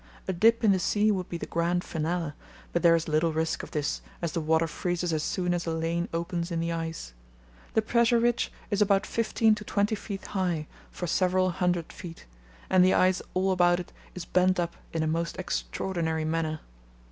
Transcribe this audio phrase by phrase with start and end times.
[0.27, 2.33] A dip in the sea would be the grand finale,
[2.73, 5.71] but there is little risk of this as the water freezes as soon as a
[5.71, 7.13] lane opens in the ice.
[7.75, 12.25] The pressure ridge is about fifteen to twenty feet high for several hundred feet,
[12.67, 16.61] and the ice all about it is bent up in a most extraordinary manner.